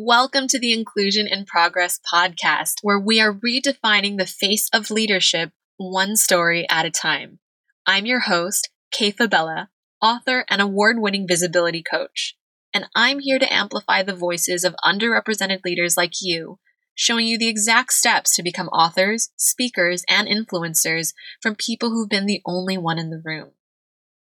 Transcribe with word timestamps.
Welcome 0.00 0.46
to 0.50 0.60
the 0.60 0.72
Inclusion 0.72 1.26
in 1.26 1.44
Progress 1.44 1.98
podcast, 1.98 2.74
where 2.82 3.00
we 3.00 3.20
are 3.20 3.34
redefining 3.34 4.16
the 4.16 4.26
face 4.26 4.68
of 4.72 4.92
leadership 4.92 5.50
one 5.76 6.14
story 6.14 6.68
at 6.70 6.86
a 6.86 6.90
time. 6.90 7.40
I'm 7.84 8.06
your 8.06 8.20
host, 8.20 8.70
Kay 8.92 9.10
Fabella, 9.10 9.70
author 10.00 10.44
and 10.48 10.62
award 10.62 11.00
winning 11.00 11.26
visibility 11.26 11.82
coach, 11.82 12.36
and 12.72 12.86
I'm 12.94 13.18
here 13.18 13.40
to 13.40 13.52
amplify 13.52 14.04
the 14.04 14.14
voices 14.14 14.62
of 14.62 14.76
underrepresented 14.84 15.64
leaders 15.64 15.96
like 15.96 16.12
you, 16.22 16.60
showing 16.94 17.26
you 17.26 17.36
the 17.36 17.48
exact 17.48 17.92
steps 17.92 18.36
to 18.36 18.44
become 18.44 18.68
authors, 18.68 19.30
speakers, 19.36 20.04
and 20.08 20.28
influencers 20.28 21.12
from 21.42 21.56
people 21.56 21.90
who've 21.90 22.08
been 22.08 22.26
the 22.26 22.40
only 22.46 22.78
one 22.78 23.00
in 23.00 23.10
the 23.10 23.20
room. 23.24 23.50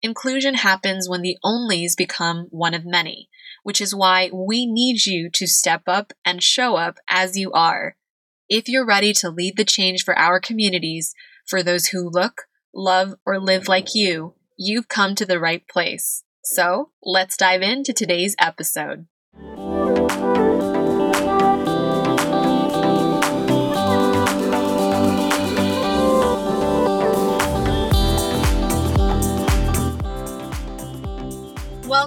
Inclusion 0.03 0.53
happens 0.53 1.09
when 1.09 1.23
the 1.23 1.37
onlys 1.43 1.97
become 1.97 2.47
one 2.51 2.75
of 2.75 2.85
many 2.85 3.29
which 3.63 3.81
is 3.81 3.95
why 3.95 4.29
we 4.31 4.65
need 4.65 5.05
you 5.05 5.29
to 5.31 5.47
step 5.47 5.83
up 5.87 6.13
and 6.23 6.43
show 6.43 6.75
up 6.75 6.99
as 7.09 7.37
you 7.37 7.51
are. 7.53 7.95
If 8.49 8.67
you're 8.67 8.85
ready 8.85 9.13
to 9.13 9.29
lead 9.29 9.57
the 9.57 9.65
change 9.65 10.03
for 10.03 10.17
our 10.17 10.39
communities, 10.39 11.15
for 11.47 11.63
those 11.63 11.87
who 11.87 12.09
look, 12.09 12.43
love, 12.75 13.15
or 13.25 13.39
live 13.39 13.67
like 13.67 13.95
you, 13.95 14.35
you've 14.57 14.89
come 14.89 15.15
to 15.15 15.25
the 15.25 15.39
right 15.39 15.67
place. 15.67 16.23
So 16.43 16.91
let's 17.01 17.37
dive 17.37 17.61
into 17.61 17.93
today's 17.93 18.35
episode. 18.39 19.07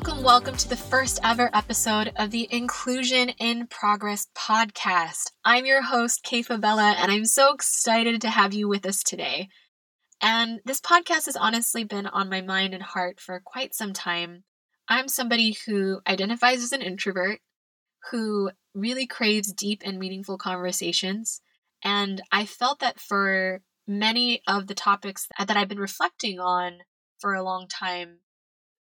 Welcome, 0.06 0.24
welcome 0.24 0.56
to 0.58 0.68
the 0.68 0.76
first 0.76 1.18
ever 1.24 1.50
episode 1.52 2.12
of 2.14 2.30
the 2.30 2.46
Inclusion 2.52 3.30
in 3.40 3.66
Progress 3.66 4.28
podcast. 4.36 5.32
I'm 5.44 5.66
your 5.66 5.82
host, 5.82 6.22
Kay 6.22 6.42
Fabella, 6.42 6.94
and 6.96 7.10
I'm 7.10 7.24
so 7.24 7.52
excited 7.52 8.20
to 8.20 8.30
have 8.30 8.54
you 8.54 8.68
with 8.68 8.86
us 8.86 9.02
today. 9.02 9.48
And 10.22 10.60
this 10.64 10.80
podcast 10.80 11.26
has 11.26 11.34
honestly 11.34 11.82
been 11.82 12.06
on 12.06 12.30
my 12.30 12.40
mind 12.40 12.72
and 12.72 12.84
heart 12.84 13.18
for 13.18 13.42
quite 13.44 13.74
some 13.74 13.92
time. 13.92 14.44
I'm 14.88 15.08
somebody 15.08 15.56
who 15.66 15.98
identifies 16.06 16.62
as 16.62 16.70
an 16.70 16.82
introvert, 16.82 17.40
who 18.12 18.52
really 18.74 19.08
craves 19.08 19.52
deep 19.52 19.82
and 19.84 19.98
meaningful 19.98 20.38
conversations. 20.38 21.40
And 21.82 22.22
I 22.30 22.46
felt 22.46 22.78
that 22.78 23.00
for 23.00 23.60
many 23.88 24.42
of 24.46 24.68
the 24.68 24.74
topics 24.74 25.26
that 25.36 25.56
I've 25.56 25.68
been 25.68 25.80
reflecting 25.80 26.38
on 26.38 26.78
for 27.18 27.34
a 27.34 27.42
long 27.42 27.66
time, 27.66 28.20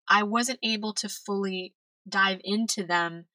I 0.08 0.22
wasn't 0.22 0.60
able 0.62 0.92
to 0.94 1.08
fully 1.08 1.74
dive 2.08 2.40
into 2.44 2.84
them 2.84 3.26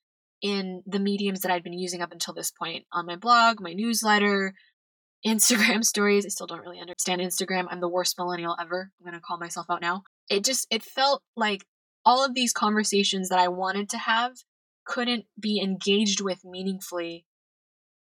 in 0.41 0.83
the 0.85 0.99
mediums 0.99 1.41
that 1.41 1.51
I'd 1.51 1.63
been 1.63 1.77
using 1.77 2.01
up 2.01 2.11
until 2.11 2.33
this 2.33 2.51
point 2.51 2.85
on 2.91 3.05
my 3.05 3.15
blog, 3.15 3.59
my 3.59 3.73
newsletter, 3.73 4.53
Instagram 5.25 5.83
stories. 5.83 6.25
I 6.25 6.29
still 6.29 6.47
don't 6.47 6.61
really 6.61 6.79
understand 6.79 7.21
Instagram. 7.21 7.67
I'm 7.69 7.79
the 7.79 7.89
worst 7.89 8.17
millennial 8.17 8.55
ever. 8.59 8.91
I'm 8.99 9.05
going 9.05 9.19
to 9.19 9.23
call 9.23 9.37
myself 9.37 9.67
out 9.69 9.81
now. 9.81 10.03
It 10.29 10.43
just 10.43 10.65
it 10.71 10.81
felt 10.81 11.21
like 11.35 11.65
all 12.03 12.25
of 12.25 12.33
these 12.33 12.53
conversations 12.53 13.29
that 13.29 13.39
I 13.39 13.47
wanted 13.47 13.89
to 13.89 13.97
have 13.99 14.33
couldn't 14.85 15.25
be 15.39 15.61
engaged 15.61 16.21
with 16.21 16.43
meaningfully 16.43 17.25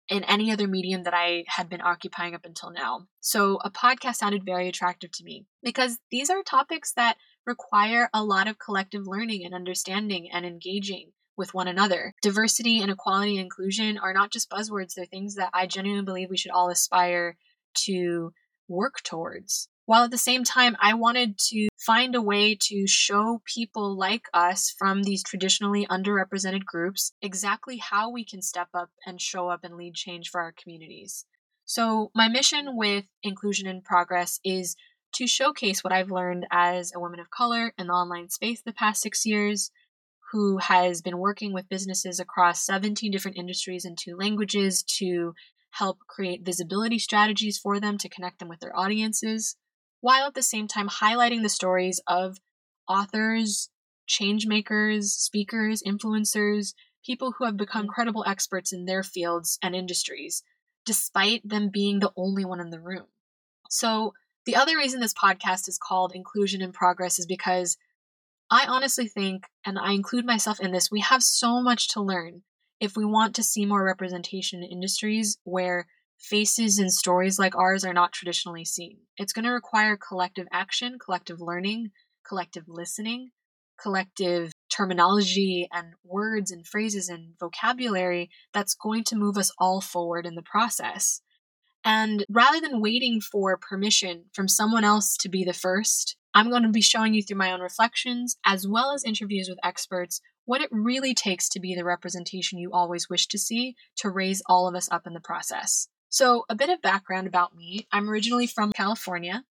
in 0.09 0.23
any 0.23 0.51
other 0.51 0.67
medium 0.67 1.03
that 1.03 1.13
I 1.13 1.43
had 1.47 1.69
been 1.69 1.81
occupying 1.81 2.35
up 2.35 2.45
until 2.45 2.71
now. 2.71 3.07
So 3.21 3.59
a 3.63 3.71
podcast 3.71 4.15
sounded 4.15 4.43
very 4.43 4.67
attractive 4.67 5.11
to 5.11 5.23
me 5.23 5.45
because 5.61 5.99
these 6.11 6.29
are 6.29 6.43
topics 6.43 6.93
that 6.93 7.17
require 7.45 8.09
a 8.13 8.23
lot 8.23 8.47
of 8.47 8.59
collective 8.59 9.07
learning 9.07 9.45
and 9.45 9.53
understanding 9.53 10.29
and 10.31 10.45
engaging 10.45 11.11
with 11.35 11.53
one 11.53 11.67
another. 11.67 12.13
Diversity 12.21 12.79
and 12.79 12.91
equality 12.91 13.37
and 13.37 13.45
inclusion 13.45 13.97
are 13.97 14.13
not 14.13 14.31
just 14.31 14.49
buzzwords, 14.49 14.93
they're 14.95 15.05
things 15.05 15.35
that 15.35 15.49
I 15.53 15.67
genuinely 15.67 16.05
believe 16.05 16.29
we 16.29 16.37
should 16.37 16.51
all 16.51 16.69
aspire 16.69 17.37
to 17.85 18.33
work 18.67 19.01
towards. 19.03 19.67
While 19.85 20.05
at 20.05 20.11
the 20.11 20.17
same 20.17 20.45
time, 20.45 20.77
I 20.79 20.93
wanted 20.93 21.37
to 21.49 21.67
find 21.77 22.15
a 22.15 22.21
way 22.21 22.57
to 22.61 22.87
show 22.87 23.41
people 23.43 23.97
like 23.97 24.23
us 24.33 24.73
from 24.77 25.03
these 25.03 25.23
traditionally 25.23 25.85
underrepresented 25.87 26.63
groups 26.63 27.11
exactly 27.21 27.77
how 27.77 28.09
we 28.09 28.23
can 28.23 28.41
step 28.41 28.69
up 28.73 28.91
and 29.05 29.19
show 29.19 29.49
up 29.49 29.61
and 29.63 29.75
lead 29.75 29.95
change 29.95 30.29
for 30.29 30.39
our 30.39 30.53
communities. 30.53 31.25
So, 31.65 32.11
my 32.15 32.29
mission 32.29 32.77
with 32.77 33.05
Inclusion 33.23 33.67
in 33.67 33.81
Progress 33.81 34.39
is 34.43 34.75
to 35.13 35.27
showcase 35.27 35.83
what 35.83 35.93
I've 35.93 36.11
learned 36.11 36.45
as 36.51 36.91
a 36.93 36.99
woman 36.99 37.19
of 37.19 37.29
color 37.29 37.73
in 37.77 37.87
the 37.87 37.93
online 37.93 38.29
space 38.29 38.61
the 38.61 38.73
past 38.73 39.01
six 39.01 39.25
years, 39.25 39.71
who 40.31 40.57
has 40.57 41.01
been 41.01 41.19
working 41.19 41.53
with 41.53 41.69
businesses 41.69 42.19
across 42.19 42.65
17 42.65 43.11
different 43.11 43.37
industries 43.37 43.85
and 43.85 43.97
two 43.97 44.15
languages 44.15 44.83
to 44.97 45.33
help 45.71 45.99
create 46.07 46.45
visibility 46.45 46.99
strategies 46.99 47.57
for 47.57 47.79
them 47.79 47.97
to 47.97 48.09
connect 48.09 48.39
them 48.39 48.49
with 48.49 48.59
their 48.59 48.77
audiences, 48.77 49.55
while 50.01 50.27
at 50.27 50.33
the 50.33 50.41
same 50.41 50.67
time 50.67 50.89
highlighting 50.89 51.43
the 51.43 51.49
stories 51.49 52.01
of 52.07 52.37
authors, 52.87 53.69
change 54.07 54.45
makers, 54.45 55.13
speakers, 55.13 55.81
influencers, 55.83 56.73
people 57.05 57.33
who 57.37 57.45
have 57.45 57.57
become 57.57 57.83
mm-hmm. 57.83 57.91
credible 57.91 58.23
experts 58.27 58.73
in 58.73 58.85
their 58.85 59.03
fields 59.03 59.57
and 59.61 59.75
industries, 59.75 60.43
despite 60.85 61.47
them 61.47 61.69
being 61.71 61.99
the 61.99 62.11
only 62.15 62.45
one 62.45 62.59
in 62.59 62.69
the 62.69 62.81
room. 62.81 63.05
So, 63.69 64.13
the 64.45 64.55
other 64.55 64.77
reason 64.77 64.99
this 64.99 65.13
podcast 65.13 65.67
is 65.67 65.79
called 65.81 66.13
Inclusion 66.13 66.61
in 66.61 66.71
Progress 66.71 67.19
is 67.19 67.25
because 67.25 67.77
I 68.51 68.65
honestly 68.67 69.07
think, 69.07 69.45
and 69.65 69.79
I 69.79 69.93
include 69.93 70.25
myself 70.25 70.59
in 70.59 70.71
this, 70.71 70.91
we 70.91 70.99
have 70.99 71.23
so 71.23 71.61
much 71.61 71.89
to 71.89 72.01
learn 72.01 72.43
if 72.79 72.97
we 72.97 73.05
want 73.05 73.35
to 73.35 73.43
see 73.43 73.65
more 73.65 73.83
representation 73.83 74.61
in 74.63 74.69
industries 74.69 75.37
where 75.43 75.87
faces 76.19 76.77
and 76.77 76.91
stories 76.91 77.39
like 77.39 77.55
ours 77.55 77.83
are 77.83 77.93
not 77.93 78.11
traditionally 78.13 78.65
seen. 78.65 78.97
It's 79.17 79.33
going 79.33 79.45
to 79.45 79.51
require 79.51 79.97
collective 79.97 80.47
action, 80.51 80.97
collective 81.03 81.39
learning, 81.39 81.91
collective 82.27 82.65
listening, 82.67 83.31
collective 83.81 84.51
terminology 84.69 85.67
and 85.71 85.93
words 86.03 86.51
and 86.51 86.65
phrases 86.65 87.09
and 87.09 87.33
vocabulary 87.39 88.29
that's 88.53 88.75
going 88.75 89.03
to 89.05 89.15
move 89.15 89.37
us 89.37 89.51
all 89.57 89.81
forward 89.81 90.25
in 90.25 90.35
the 90.35 90.41
process. 90.41 91.21
And 91.83 92.25
rather 92.29 92.61
than 92.61 92.81
waiting 92.81 93.19
for 93.19 93.57
permission 93.57 94.25
from 94.33 94.47
someone 94.47 94.83
else 94.83 95.17
to 95.17 95.29
be 95.29 95.43
the 95.43 95.53
first, 95.53 96.15
I'm 96.33 96.49
going 96.49 96.63
to 96.63 96.69
be 96.69 96.81
showing 96.81 97.13
you 97.13 97.21
through 97.21 97.37
my 97.37 97.51
own 97.51 97.61
reflections, 97.61 98.37
as 98.45 98.67
well 98.67 98.93
as 98.93 99.03
interviews 99.03 99.49
with 99.49 99.59
experts, 99.63 100.21
what 100.45 100.61
it 100.61 100.69
really 100.71 101.13
takes 101.13 101.47
to 101.49 101.59
be 101.59 101.75
the 101.75 101.83
representation 101.83 102.57
you 102.57 102.71
always 102.71 103.09
wish 103.09 103.27
to 103.27 103.37
see 103.37 103.75
to 103.97 104.09
raise 104.09 104.41
all 104.47 104.67
of 104.67 104.75
us 104.75 104.89
up 104.91 105.05
in 105.05 105.13
the 105.13 105.19
process. 105.19 105.87
So, 106.09 106.45
a 106.49 106.55
bit 106.55 106.69
of 106.69 106.81
background 106.81 107.27
about 107.27 107.55
me 107.55 107.87
I'm 107.91 108.09
originally 108.09 108.47
from 108.47 108.71
California. 108.71 109.43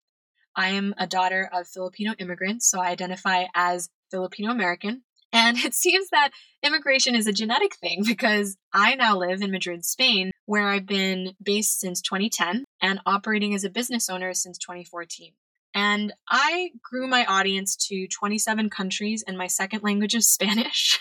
I 0.54 0.70
am 0.70 0.94
a 0.99 1.06
daughter 1.06 1.49
of 1.53 1.66
Filipino 1.66 2.14
immigrants, 2.19 2.70
so 2.70 2.81
I 2.81 2.88
identify 2.88 3.44
as 3.54 3.88
Filipino 4.10 4.50
American. 4.50 5.03
And 5.32 5.56
it 5.64 5.75
seems 5.75 6.09
that 6.10 6.31
immigration 6.62 7.14
is 7.14 7.26
a 7.26 7.32
genetic 7.32 7.76
thing 7.76 8.03
because 8.04 8.56
I 8.72 8.94
now 8.97 9.16
live 9.16 9.41
in 9.41 9.50
Madrid, 9.50 9.84
Spain, 9.84 10.31
where 10.47 10.69
I've 10.69 10.86
been 10.86 11.34
based 11.42 11.80
since 11.80 12.00
2010 12.00 12.64
and 12.80 13.00
operating 13.06 13.54
as 13.54 13.64
a 13.64 13.70
business 13.70 14.08
owner 14.08 14.34
since 14.34 14.58
2014. 14.58 15.32
And 15.75 16.12
I 16.28 16.72
grew 16.82 17.06
my 17.06 17.25
audience 17.25 17.76
to 17.88 18.06
27 18.06 18.69
countries 18.69 19.25
in 19.26 19.36
my 19.36 19.47
second 19.47 19.82
language 19.82 20.14
of 20.14 20.25
Spanish 20.25 20.98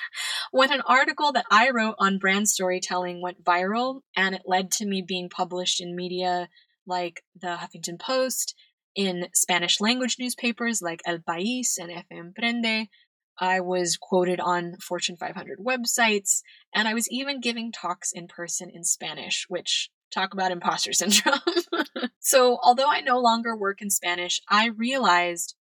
when 0.51 0.71
an 0.71 0.81
article 0.85 1.31
that 1.33 1.45
I 1.51 1.71
wrote 1.71 1.95
on 1.99 2.19
brand 2.19 2.47
storytelling 2.47 3.21
went 3.21 3.43
viral, 3.43 4.01
and 4.15 4.35
it 4.35 4.43
led 4.45 4.71
to 4.73 4.85
me 4.85 5.01
being 5.01 5.29
published 5.29 5.81
in 5.81 5.95
media 5.95 6.49
like 6.85 7.23
the 7.39 7.57
Huffington 7.57 7.99
Post, 7.99 8.55
in 8.95 9.27
Spanish 9.33 9.79
language 9.79 10.17
newspapers 10.19 10.81
like 10.81 11.01
El 11.05 11.19
País 11.19 11.77
and 11.77 11.91
F 11.91 12.05
Emprende, 12.11 12.87
I 13.39 13.59
was 13.59 13.97
quoted 13.97 14.39
on 14.39 14.77
Fortune 14.77 15.17
500 15.17 15.59
websites, 15.59 16.41
and 16.73 16.87
I 16.87 16.93
was 16.93 17.09
even 17.09 17.41
giving 17.41 17.71
talks 17.71 18.11
in 18.11 18.27
person 18.27 18.69
in 18.69 18.83
Spanish, 18.83 19.45
which 19.47 19.89
talk 20.11 20.33
about 20.33 20.51
imposter 20.51 20.93
syndrome. 20.93 21.39
so, 22.19 22.59
although 22.61 22.89
I 22.89 23.01
no 23.01 23.19
longer 23.19 23.55
work 23.55 23.81
in 23.81 23.89
Spanish, 23.89 24.41
I 24.49 24.67
realized 24.67 25.55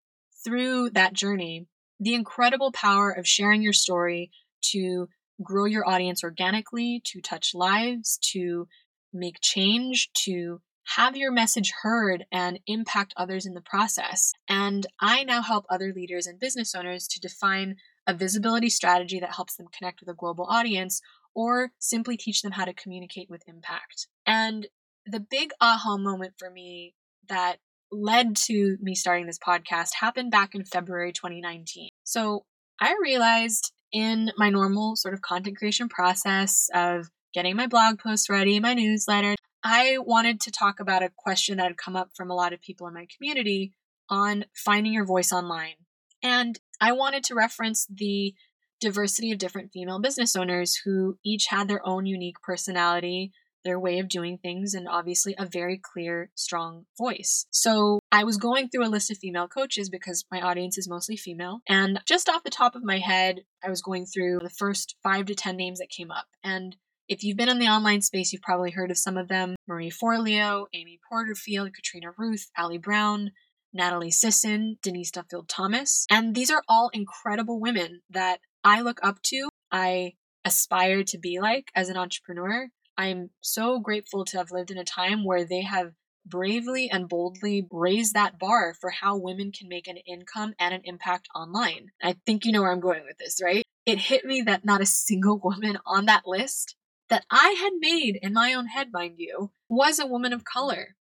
through 0.45 0.91
that 0.91 1.13
journey 1.13 1.67
the 1.99 2.15
incredible 2.15 2.73
power 2.73 3.11
of 3.11 3.27
sharing 3.27 3.63
your 3.63 3.73
story 3.73 4.31
to 4.73 5.09
grow 5.43 5.65
your 5.65 5.89
audience 5.89 6.25
organically, 6.25 7.03
to 7.05 7.21
touch 7.21 7.55
lives, 7.55 8.19
to 8.33 8.69
make 9.13 9.37
change, 9.41 10.11
to 10.25 10.61
have 10.97 11.17
your 11.17 11.31
message 11.31 11.73
heard 11.83 12.25
and 12.33 12.59
impact 12.67 13.15
others 13.17 13.47
in 13.47 13.55
the 13.55 13.61
process. 13.61 14.33
And 14.49 14.87
I 15.01 15.25
now 15.25 15.43
help 15.43 15.67
other 15.69 15.93
leaders 15.95 16.27
and 16.27 16.41
business 16.41 16.75
owners 16.75 17.07
to 17.09 17.21
define 17.21 17.77
a 18.07 18.15
visibility 18.15 18.69
strategy 18.69 19.21
that 19.21 19.35
helps 19.35 19.57
them 19.57 19.69
connect 19.77 20.01
with 20.01 20.09
a 20.09 20.19
global 20.19 20.47
audience 20.49 21.01
or 21.35 21.71
simply 21.79 22.17
teach 22.17 22.43
them 22.43 22.53
how 22.53 22.65
to 22.65 22.73
communicate 22.73 23.31
with 23.31 23.43
impact. 23.47 24.09
And 24.27 24.67
the 25.07 25.21
big 25.21 25.53
aha 25.61 25.97
moment 25.97 26.35
for 26.39 26.51
me 26.51 26.95
that 27.29 27.59
led 27.93 28.35
to 28.37 28.77
me 28.81 28.95
starting 28.95 29.27
this 29.27 29.39
podcast 29.39 29.95
happened 30.01 30.31
back 30.31 30.55
in 30.55 30.65
February 30.65 31.13
2019. 31.13 31.91
So 32.03 32.45
I 32.81 32.97
realized 33.01 33.73
in 33.93 34.33
my 34.37 34.51
normal 34.51 34.97
sort 34.97 35.15
of 35.15 35.23
content 35.23 35.57
creation 35.57 35.89
process 35.89 36.69
of 36.75 37.11
getting 37.33 37.57
my 37.57 37.67
blog 37.67 37.99
posts 37.99 38.29
ready, 38.29 38.59
my 38.59 38.75
newsletter, 38.75 39.35
I 39.63 39.99
wanted 39.99 40.41
to 40.43 40.51
talk 40.51 40.81
about 40.81 41.03
a 41.03 41.13
question 41.15 41.59
that 41.59 41.69
had 41.69 41.77
come 41.77 41.97
up 41.97 42.11
from 42.15 42.31
a 42.31 42.35
lot 42.35 42.53
of 42.53 42.61
people 42.61 42.87
in 42.87 42.95
my 42.95 43.07
community 43.17 43.73
on 44.09 44.45
finding 44.55 44.93
your 44.93 45.07
voice 45.07 45.33
online. 45.33 45.75
And 46.23 46.59
I 46.81 46.93
wanted 46.93 47.25
to 47.25 47.35
reference 47.35 47.87
the 47.91 48.35
diversity 48.81 49.31
of 49.31 49.39
different 49.39 49.73
female 49.73 50.01
business 50.01 50.35
owners 50.35 50.81
who 50.85 51.19
each 51.25 51.47
had 51.51 51.69
their 51.69 51.87
own 51.87 52.07
unique 52.07 52.41
personality, 52.43 53.33
their 53.63 53.79
way 53.79 53.99
of 53.99 54.09
doing 54.09 54.39
things, 54.39 54.73
and 54.73 54.89
obviously 54.89 55.35
a 55.39 55.47
very 55.47 55.79
clear, 55.79 56.31
strong 56.35 56.87
voice. 56.99 57.47
So 57.51 57.99
I 58.11 58.25
was 58.25 58.39
going 58.39 58.69
through 58.69 58.87
a 58.87 58.89
list 58.89 59.11
of 59.11 59.19
female 59.19 59.49
coaches 59.49 59.91
because 59.91 60.25
my 60.31 60.41
audience 60.41 60.79
is 60.79 60.89
mostly 60.89 61.17
female. 61.17 61.61
And 61.69 62.01
just 62.07 62.29
off 62.29 62.43
the 62.43 62.51
top 62.51 62.75
of 62.75 62.83
my 62.83 62.99
head, 62.99 63.41
I 63.63 63.69
was 63.69 63.83
going 63.83 64.07
through 64.07 64.41
the 64.43 64.51
first 64.51 64.97
five 65.03 65.27
to 65.27 65.35
10 65.35 65.57
names 65.57 65.79
that 65.79 65.91
came 65.91 66.11
up. 66.11 66.27
And 66.43 66.77
if 67.11 67.25
you've 67.25 67.37
been 67.37 67.49
in 67.49 67.59
the 67.59 67.67
online 67.67 68.03
space, 68.03 68.33
you've 68.33 68.41
probably 68.41 68.71
heard 68.71 68.93
of 68.93 68.97
some 68.97 69.19
of 69.19 69.27
them 69.27 69.57
Marie 69.67 69.91
Forleo, 69.91 70.67
Amy 70.73 71.01
Porterfield, 71.09 71.75
Katrina 71.75 72.13
Ruth, 72.17 72.49
Ali 72.57 72.79
Brown, 72.79 73.33
Natalie 73.73 74.13
Sisson, 74.13 74.79
Denise 74.81 75.11
Duffield 75.11 75.49
Thomas. 75.49 76.07
And 76.09 76.37
these 76.37 76.53
are 76.53 76.63
all 76.69 76.89
incredible 76.93 77.61
women 77.61 78.03
that 78.11 78.39
I 78.63 78.83
look 78.83 79.01
up 79.03 79.21
to. 79.25 79.49
I 79.73 80.13
aspire 80.45 81.03
to 81.05 81.19
be 81.19 81.41
like 81.41 81.73
as 81.75 81.89
an 81.89 81.97
entrepreneur. 81.97 82.69
I'm 82.97 83.31
so 83.41 83.81
grateful 83.81 84.25
to 84.27 84.39
have 84.39 84.53
lived 84.53 84.71
in 84.71 84.79
a 84.79 84.85
time 84.85 85.25
where 85.25 85.45
they 85.45 85.63
have 85.63 85.93
bravely 86.25 86.89
and 86.91 87.09
boldly 87.09 87.67
raised 87.73 88.15
that 88.15 88.39
bar 88.39 88.75
for 88.81 88.91
how 88.91 89.17
women 89.17 89.51
can 89.51 89.69
make 89.69 89.89
an 89.89 89.97
income 89.97 90.55
and 90.61 90.73
an 90.73 90.83
impact 90.85 91.29
online. 91.35 91.89
I 92.01 92.15
think 92.25 92.45
you 92.45 92.53
know 92.53 92.63
where 92.63 92.71
I'm 92.71 92.79
going 92.79 93.03
with 93.05 93.19
this, 93.19 93.41
right? 93.43 93.65
It 93.85 93.99
hit 93.99 94.25
me 94.25 94.43
that 94.43 94.65
not 94.65 94.81
a 94.81 94.87
single 94.87 95.39
woman 95.43 95.79
on 95.85 96.07
that 96.07 96.23
list 96.25 96.77
that 97.11 97.27
I 97.31 97.57
had 97.61 97.73
made 97.79 98.19
in 98.23 98.33
my 98.33 98.55
own 98.55 98.67
head, 98.67 98.93
mind 98.93 99.17
you, 99.19 99.51
was 99.69 99.99
a 99.99 100.07
woman 100.07 100.33
of 100.33 100.45
color. 100.45 100.97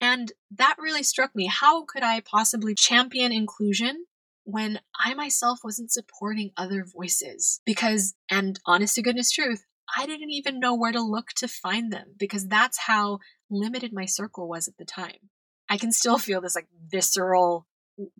And 0.00 0.32
that 0.52 0.76
really 0.78 1.02
struck 1.02 1.34
me. 1.34 1.46
How 1.46 1.84
could 1.84 2.02
I 2.02 2.20
possibly 2.20 2.74
champion 2.74 3.32
inclusion 3.32 4.06
when 4.44 4.80
I 4.98 5.12
myself 5.14 5.60
wasn't 5.62 5.92
supporting 5.92 6.52
other 6.56 6.84
voices? 6.84 7.60
Because, 7.66 8.14
and 8.30 8.58
honest 8.64 8.94
to 8.94 9.02
goodness 9.02 9.30
truth, 9.30 9.64
I 9.98 10.06
didn't 10.06 10.30
even 10.30 10.60
know 10.60 10.74
where 10.74 10.92
to 10.92 11.02
look 11.02 11.30
to 11.36 11.48
find 11.48 11.92
them 11.92 12.14
because 12.18 12.46
that's 12.46 12.78
how 12.78 13.18
limited 13.50 13.92
my 13.92 14.06
circle 14.06 14.48
was 14.48 14.68
at 14.68 14.78
the 14.78 14.84
time. 14.84 15.30
I 15.68 15.76
can 15.76 15.92
still 15.92 16.18
feel 16.18 16.40
this 16.40 16.54
like 16.54 16.68
visceral 16.88 17.66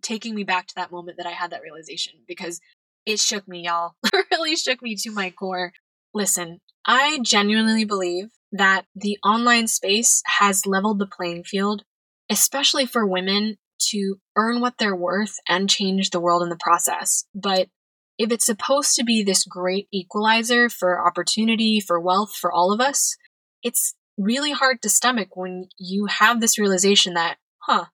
taking 0.01 0.35
me 0.35 0.43
back 0.43 0.67
to 0.67 0.75
that 0.75 0.91
moment 0.91 1.17
that 1.17 1.25
I 1.25 1.31
had 1.31 1.51
that 1.51 1.61
realization 1.61 2.13
because 2.27 2.59
it 3.05 3.19
shook 3.19 3.47
me, 3.47 3.65
y'all. 3.65 3.95
it 4.03 4.25
really 4.31 4.55
shook 4.55 4.81
me 4.81 4.95
to 4.97 5.11
my 5.11 5.31
core. 5.31 5.73
Listen, 6.13 6.59
I 6.85 7.19
genuinely 7.23 7.85
believe 7.85 8.29
that 8.51 8.85
the 8.95 9.17
online 9.23 9.67
space 9.67 10.21
has 10.25 10.65
leveled 10.65 10.99
the 10.99 11.07
playing 11.07 11.43
field, 11.43 11.83
especially 12.29 12.85
for 12.85 13.05
women 13.05 13.57
to 13.89 14.15
earn 14.35 14.61
what 14.61 14.77
they're 14.77 14.95
worth 14.95 15.35
and 15.47 15.69
change 15.69 16.09
the 16.09 16.19
world 16.19 16.43
in 16.43 16.49
the 16.49 16.57
process. 16.59 17.25
But 17.33 17.67
if 18.17 18.31
it's 18.31 18.45
supposed 18.45 18.95
to 18.95 19.03
be 19.03 19.23
this 19.23 19.45
great 19.45 19.87
equalizer 19.91 20.69
for 20.69 21.05
opportunity, 21.05 21.79
for 21.79 21.99
wealth, 21.99 22.35
for 22.35 22.51
all 22.51 22.71
of 22.71 22.81
us, 22.81 23.15
it's 23.63 23.95
really 24.17 24.51
hard 24.51 24.81
to 24.81 24.89
stomach 24.89 25.35
when 25.35 25.67
you 25.79 26.05
have 26.05 26.41
this 26.41 26.59
realization 26.59 27.13
that, 27.13 27.37
huh, 27.59 27.85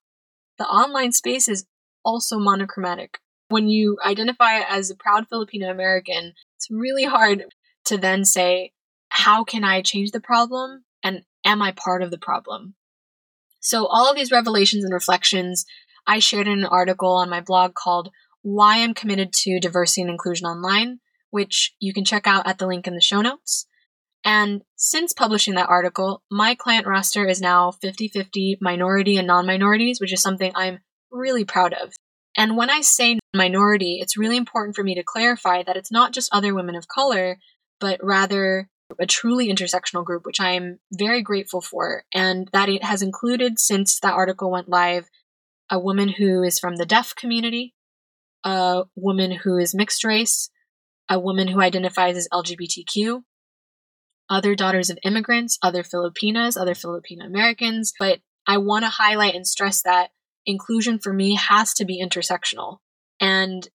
the 0.57 0.65
online 0.65 1.11
space 1.11 1.47
is 1.47 1.65
also 2.03 2.39
monochromatic. 2.39 3.19
When 3.49 3.69
you 3.69 3.97
identify 4.05 4.59
as 4.59 4.89
a 4.89 4.95
proud 4.95 5.27
Filipino 5.29 5.69
American, 5.69 6.33
it's 6.57 6.67
really 6.69 7.05
hard 7.05 7.45
to 7.87 7.97
then 7.97 8.25
say, 8.25 8.71
how 9.09 9.43
can 9.43 9.63
I 9.63 9.81
change 9.81 10.11
the 10.11 10.19
problem? 10.19 10.83
And 11.03 11.23
am 11.45 11.61
I 11.61 11.71
part 11.71 12.03
of 12.03 12.11
the 12.11 12.17
problem? 12.17 12.75
So, 13.59 13.85
all 13.85 14.09
of 14.09 14.15
these 14.15 14.31
revelations 14.31 14.83
and 14.83 14.93
reflections 14.93 15.65
I 16.05 16.19
shared 16.19 16.47
in 16.47 16.59
an 16.59 16.65
article 16.65 17.11
on 17.11 17.29
my 17.29 17.41
blog 17.41 17.73
called 17.73 18.11
Why 18.41 18.81
I'm 18.81 18.93
Committed 18.93 19.33
to 19.43 19.59
Diversity 19.59 20.01
and 20.01 20.09
Inclusion 20.09 20.47
Online, 20.47 20.99
which 21.31 21.73
you 21.79 21.93
can 21.93 22.05
check 22.05 22.25
out 22.25 22.47
at 22.47 22.59
the 22.59 22.67
link 22.67 22.87
in 22.87 22.95
the 22.95 23.01
show 23.01 23.21
notes. 23.21 23.67
And 24.23 24.61
since 24.75 25.13
publishing 25.13 25.55
that 25.55 25.69
article, 25.69 26.23
my 26.31 26.55
client 26.55 26.87
roster 26.87 27.25
is 27.27 27.41
now 27.41 27.71
50 27.71 28.07
50 28.07 28.57
minority 28.61 29.17
and 29.17 29.27
non 29.27 29.45
minorities, 29.45 29.99
which 29.99 30.13
is 30.13 30.21
something 30.21 30.51
I'm 30.55 30.79
really 31.11 31.45
proud 31.45 31.73
of. 31.73 31.93
And 32.37 32.55
when 32.55 32.69
I 32.69 32.81
say 32.81 33.19
minority, 33.33 33.97
it's 33.99 34.17
really 34.17 34.37
important 34.37 34.75
for 34.75 34.83
me 34.83 34.95
to 34.95 35.03
clarify 35.03 35.63
that 35.63 35.75
it's 35.75 35.91
not 35.91 36.13
just 36.13 36.33
other 36.33 36.53
women 36.53 36.75
of 36.75 36.87
color, 36.87 37.37
but 37.79 37.99
rather 38.03 38.69
a 38.99 39.05
truly 39.05 39.49
intersectional 39.49 40.05
group, 40.05 40.25
which 40.25 40.39
I 40.39 40.51
am 40.51 40.79
very 40.91 41.21
grateful 41.21 41.61
for, 41.61 42.03
and 42.13 42.49
that 42.53 42.69
it 42.69 42.83
has 42.83 43.01
included 43.01 43.59
since 43.59 43.99
that 43.99 44.13
article 44.13 44.51
went 44.51 44.69
live 44.69 45.09
a 45.69 45.77
woman 45.77 46.07
who 46.09 46.43
is 46.43 46.59
from 46.59 46.77
the 46.77 46.85
deaf 46.85 47.13
community, 47.15 47.73
a 48.45 48.83
woman 48.95 49.31
who 49.31 49.57
is 49.57 49.75
mixed 49.75 50.03
race, 50.03 50.49
a 51.09 51.19
woman 51.19 51.49
who 51.49 51.61
identifies 51.61 52.15
as 52.15 52.29
LGBTQ, 52.31 53.23
other 54.29 54.55
daughters 54.55 54.89
of 54.89 54.99
immigrants, 55.03 55.57
other 55.61 55.83
Filipinas, 55.83 56.57
other 56.57 56.75
Filipino 56.75 57.25
Americans. 57.25 57.93
But 57.99 58.19
I 58.47 58.57
want 58.57 58.85
to 58.85 58.89
highlight 58.89 59.35
and 59.35 59.47
stress 59.47 59.81
that 59.83 60.11
inclusion 60.45 60.99
for 60.99 61.13
me 61.13 61.35
has 61.35 61.73
to 61.75 61.85
be 61.85 62.01
intersectional. 62.01 62.77
And 63.19 63.67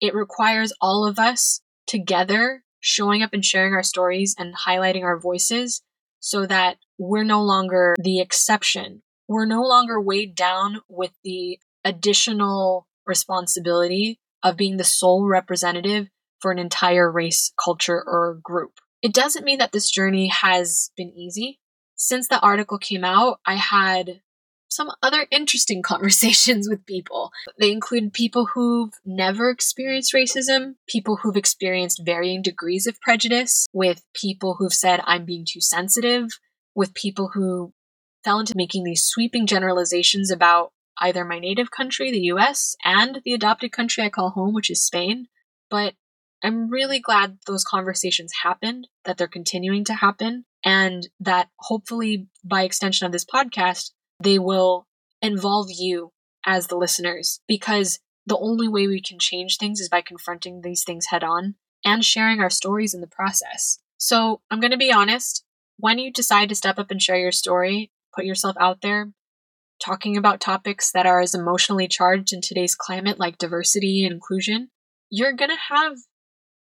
it 0.00 0.14
requires 0.14 0.72
all 0.80 1.04
of 1.04 1.18
us 1.18 1.60
together 1.86 2.62
showing 2.80 3.22
up 3.22 3.30
and 3.32 3.44
sharing 3.44 3.74
our 3.74 3.82
stories 3.82 4.34
and 4.38 4.54
highlighting 4.54 5.02
our 5.02 5.18
voices 5.18 5.82
so 6.18 6.46
that 6.46 6.76
we're 6.98 7.24
no 7.24 7.42
longer 7.42 7.94
the 7.98 8.20
exception. 8.20 9.02
We're 9.28 9.46
no 9.46 9.62
longer 9.62 10.00
weighed 10.00 10.34
down 10.34 10.80
with 10.88 11.12
the 11.24 11.58
additional 11.84 12.86
responsibility 13.06 14.18
of 14.42 14.56
being 14.56 14.76
the 14.76 14.84
sole 14.84 15.26
representative 15.26 16.08
for 16.40 16.50
an 16.50 16.58
entire 16.58 17.10
race, 17.10 17.52
culture, 17.62 18.02
or 18.06 18.38
group. 18.42 18.80
It 19.02 19.14
doesn't 19.14 19.44
mean 19.44 19.58
that 19.58 19.72
this 19.72 19.90
journey 19.90 20.28
has 20.28 20.90
been 20.96 21.10
easy. 21.10 21.58
Since 21.96 22.28
the 22.28 22.40
article 22.40 22.78
came 22.78 23.04
out, 23.04 23.40
I 23.46 23.54
had 23.54 24.20
some 24.70 24.90
other 25.02 25.26
interesting 25.30 25.82
conversations 25.84 26.68
with 26.68 26.86
people. 26.86 27.30
They 27.58 27.72
include 27.72 28.12
people 28.12 28.46
who've 28.54 28.92
never 29.04 29.50
experienced 29.50 30.14
racism, 30.14 30.74
people 30.88 31.16
who've 31.16 31.36
experienced 31.36 32.02
varying 32.04 32.42
degrees 32.42 32.86
of 32.86 33.00
prejudice, 33.00 33.66
with 33.72 34.02
people 34.14 34.56
who've 34.58 34.72
said, 34.72 35.00
I'm 35.04 35.24
being 35.24 35.44
too 35.46 35.60
sensitive, 35.60 36.30
with 36.74 36.94
people 36.94 37.30
who 37.34 37.72
fell 38.24 38.40
into 38.40 38.56
making 38.56 38.84
these 38.84 39.04
sweeping 39.04 39.46
generalizations 39.46 40.30
about 40.30 40.72
either 40.98 41.24
my 41.24 41.38
native 41.38 41.70
country, 41.70 42.10
the 42.10 42.32
US, 42.34 42.76
and 42.84 43.20
the 43.24 43.32
adopted 43.32 43.72
country 43.72 44.04
I 44.04 44.10
call 44.10 44.30
home, 44.30 44.54
which 44.54 44.70
is 44.70 44.84
Spain. 44.84 45.26
But 45.70 45.94
I'm 46.42 46.68
really 46.68 47.00
glad 47.00 47.38
those 47.46 47.64
conversations 47.64 48.32
happened, 48.42 48.88
that 49.04 49.16
they're 49.16 49.28
continuing 49.28 49.84
to 49.84 49.94
happen, 49.94 50.44
and 50.64 51.08
that 51.20 51.48
hopefully 51.58 52.28
by 52.44 52.62
extension 52.62 53.06
of 53.06 53.12
this 53.12 53.24
podcast, 53.24 53.90
they 54.20 54.38
will 54.38 54.86
involve 55.22 55.68
you 55.70 56.12
as 56.46 56.66
the 56.66 56.76
listeners 56.76 57.40
because 57.46 57.98
the 58.26 58.38
only 58.38 58.68
way 58.68 58.86
we 58.86 59.00
can 59.00 59.18
change 59.18 59.56
things 59.56 59.80
is 59.80 59.88
by 59.88 60.00
confronting 60.00 60.60
these 60.60 60.84
things 60.84 61.06
head 61.06 61.24
on 61.24 61.54
and 61.84 62.04
sharing 62.04 62.40
our 62.40 62.50
stories 62.50 62.94
in 62.94 63.00
the 63.00 63.06
process. 63.06 63.78
So, 63.96 64.40
I'm 64.50 64.60
going 64.60 64.70
to 64.70 64.78
be 64.78 64.92
honest, 64.92 65.44
when 65.78 65.98
you 65.98 66.12
decide 66.12 66.48
to 66.50 66.54
step 66.54 66.78
up 66.78 66.90
and 66.90 67.00
share 67.00 67.18
your 67.18 67.32
story, 67.32 67.90
put 68.14 68.24
yourself 68.24 68.56
out 68.58 68.80
there, 68.82 69.12
talking 69.82 70.16
about 70.16 70.40
topics 70.40 70.90
that 70.92 71.06
are 71.06 71.20
as 71.20 71.34
emotionally 71.34 71.88
charged 71.88 72.32
in 72.32 72.40
today's 72.40 72.74
climate 72.74 73.18
like 73.18 73.38
diversity 73.38 74.04
and 74.04 74.12
inclusion, 74.12 74.70
you're 75.10 75.32
going 75.32 75.50
to 75.50 75.74
have 75.74 75.96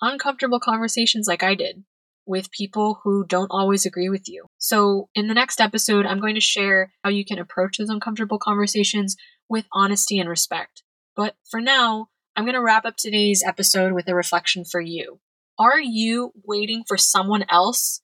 uncomfortable 0.01 0.59
conversations 0.59 1.27
like 1.27 1.43
I 1.43 1.55
did 1.55 1.83
with 2.31 2.49
people 2.49 3.01
who 3.03 3.25
don't 3.27 3.51
always 3.51 3.85
agree 3.85 4.09
with 4.09 4.27
you. 4.27 4.47
So, 4.57 5.09
in 5.13 5.27
the 5.27 5.35
next 5.35 5.61
episode, 5.61 6.05
I'm 6.07 6.19
going 6.19 6.35
to 6.35 6.41
share 6.41 6.93
how 7.03 7.11
you 7.11 7.23
can 7.23 7.37
approach 7.37 7.77
those 7.77 7.89
uncomfortable 7.89 8.39
conversations 8.39 9.15
with 9.49 9.65
honesty 9.73 10.17
and 10.17 10.29
respect. 10.29 10.81
But 11.15 11.35
for 11.49 11.61
now, 11.61 12.07
I'm 12.35 12.45
going 12.45 12.55
to 12.55 12.61
wrap 12.61 12.85
up 12.85 12.95
today's 12.97 13.43
episode 13.45 13.91
with 13.93 14.07
a 14.07 14.15
reflection 14.15 14.63
for 14.63 14.79
you. 14.79 15.19
Are 15.59 15.79
you 15.79 16.31
waiting 16.45 16.83
for 16.87 16.97
someone 16.97 17.45
else 17.49 18.01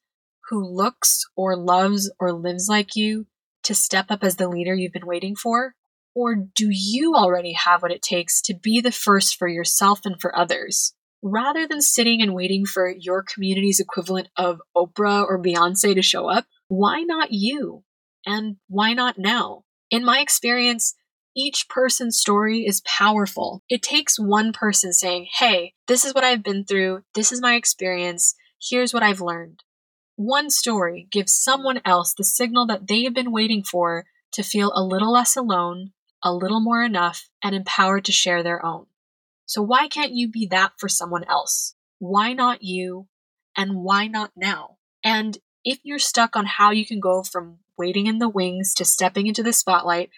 who 0.50 0.64
looks 0.64 1.24
or 1.36 1.56
loves 1.56 2.12
or 2.20 2.34
lives 2.34 2.68
like 2.70 2.96
you 2.96 3.28
to 3.64 3.74
step 3.74 4.08
up 4.10 4.24
as 4.24 4.36
the 4.36 4.50
leader 4.50 4.76
you've 4.76 4.94
been 4.94 5.08
waiting 5.08 5.36
for? 5.36 5.74
Or 6.14 6.36
do 6.36 6.68
you 6.70 7.16
already 7.16 7.54
have 7.54 7.82
what 7.82 7.92
it 7.92 8.02
takes 8.02 8.42
to 8.42 8.54
be 8.54 8.82
the 8.82 8.92
first 8.92 9.38
for 9.38 9.48
yourself 9.48 10.02
and 10.04 10.20
for 10.20 10.38
others? 10.38 10.94
Rather 11.22 11.68
than 11.68 11.82
sitting 11.82 12.22
and 12.22 12.34
waiting 12.34 12.66
for 12.66 12.90
your 12.90 13.24
community's 13.24 13.80
equivalent 13.80 14.28
of 14.38 14.62
Oprah 14.76 15.26
or 15.26 15.42
Beyonce 15.42 15.96
to 15.96 16.02
show 16.02 16.28
up, 16.30 16.46
why 16.68 17.02
not 17.02 17.32
you? 17.32 17.84
And 18.26 18.58
why 18.68 18.94
not 18.94 19.18
now? 19.18 19.64
In 19.90 20.04
my 20.04 20.20
experience, 20.20 20.96
each 21.36 21.70
person's 21.70 22.20
story 22.20 22.66
is 22.66 22.82
powerful. 22.82 23.62
It 23.70 23.82
takes 23.82 24.20
one 24.20 24.52
person 24.54 24.92
saying, 24.94 25.28
Hey, 25.40 25.74
this 25.88 26.04
is 26.04 26.14
what 26.14 26.24
I've 26.24 26.44
been 26.44 26.66
through. 26.66 27.04
This 27.14 27.32
is 27.32 27.42
my 27.42 27.56
experience. 27.56 28.36
Here's 28.62 28.94
what 28.94 29.04
I've 29.04 29.22
learned. 29.22 29.64
one 30.16 30.50
story 30.50 31.08
gives 31.12 31.34
someone 31.34 31.80
else 31.86 32.14
the 32.14 32.24
signal 32.24 32.66
that 32.68 32.88
they 32.88 33.04
have 33.04 33.14
been 33.14 33.32
waiting 33.32 33.64
for 33.64 34.06
to 34.34 34.44
feel 34.44 34.72
a 34.76 34.84
little 34.84 35.12
less 35.14 35.38
alone, 35.38 35.92
a 36.24 36.34
little 36.34 36.60
more 36.60 36.84
enough, 36.84 37.30
and 37.44 37.56
empowered 37.56 38.04
to 38.06 38.12
share 38.12 38.44
their 38.44 38.66
own. 38.66 38.88
So, 39.48 39.64
why 39.64 39.88
can't 39.88 40.14
you 40.14 40.30
be 40.30 40.46
that 40.52 40.74
for 40.78 40.88
someone 40.88 41.24
else? 41.24 41.74
Why 42.00 42.34
not 42.34 42.62
you? 42.62 43.08
And 43.56 43.78
why 43.78 44.08
not 44.08 44.32
now? 44.36 44.78
And 45.04 45.38
if 45.64 45.80
you're 45.84 46.00
stuck 46.00 46.36
on 46.36 46.46
how 46.46 46.72
you 46.72 46.86
can 46.86 47.00
go 47.00 47.24
from 47.24 47.60
waiting 47.78 48.08
in 48.08 48.20
the 48.20 48.30
wings 48.30 48.74
to 48.76 48.86
stepping 48.86 49.26
into 49.26 49.42
the 49.42 49.54
spotlight, 49.54 50.10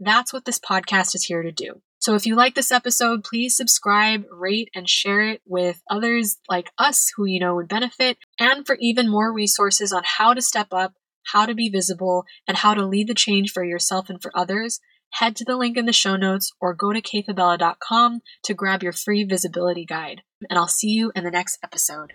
that's 0.00 0.32
what 0.32 0.46
this 0.46 0.58
podcast 0.58 1.14
is 1.14 1.24
here 1.24 1.42
to 1.42 1.52
do. 1.52 1.82
So 2.00 2.14
if 2.14 2.26
you 2.26 2.34
like 2.34 2.54
this 2.54 2.72
episode, 2.72 3.24
please 3.24 3.56
subscribe, 3.56 4.24
rate, 4.30 4.70
and 4.74 4.88
share 4.88 5.20
it 5.20 5.42
with 5.44 5.82
others 5.90 6.38
like 6.48 6.70
us 6.78 7.12
who 7.16 7.26
you 7.26 7.40
know 7.40 7.56
would 7.56 7.68
benefit. 7.68 8.18
And 8.38 8.66
for 8.66 8.76
even 8.80 9.08
more 9.08 9.32
resources 9.32 9.92
on 9.92 10.02
how 10.04 10.32
to 10.32 10.40
step 10.40 10.68
up, 10.72 10.94
how 11.24 11.44
to 11.44 11.54
be 11.54 11.68
visible, 11.68 12.24
and 12.46 12.56
how 12.56 12.72
to 12.74 12.86
lead 12.86 13.08
the 13.08 13.14
change 13.14 13.52
for 13.52 13.64
yourself 13.64 14.08
and 14.08 14.22
for 14.22 14.30
others, 14.34 14.80
head 15.10 15.36
to 15.36 15.44
the 15.44 15.56
link 15.56 15.76
in 15.76 15.86
the 15.86 15.92
show 15.92 16.16
notes 16.16 16.52
or 16.60 16.74
go 16.74 16.92
to 16.92 17.00
kayfabella.com 17.00 18.20
to 18.44 18.54
grab 18.54 18.82
your 18.82 18.92
free 18.92 19.24
visibility 19.24 19.84
guide. 19.84 20.22
And 20.48 20.58
I'll 20.58 20.68
see 20.68 20.90
you 20.90 21.12
in 21.14 21.24
the 21.24 21.30
next 21.30 21.58
episode. 21.62 22.12